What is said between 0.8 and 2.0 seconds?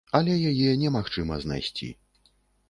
немагчыма знайсці.